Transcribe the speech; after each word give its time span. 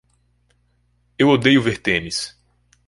Eu 1.15 1.29
odeio 1.35 1.61
ver 1.61 1.77
tênis. 1.77 2.35